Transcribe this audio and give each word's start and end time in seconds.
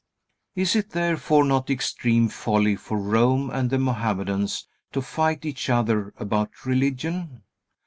Is 0.55 0.75
it 0.75 0.89
therefore 0.89 1.43
not 1.43 1.69
extreme 1.69 2.27
folly 2.27 2.75
for 2.75 2.97
Rome 2.97 3.51
and 3.51 3.69
the 3.69 3.77
Mohammedans 3.77 4.67
to 4.93 4.99
fight 4.99 5.45
each 5.45 5.69
other 5.69 6.11
about 6.17 6.65
religion? 6.65 7.43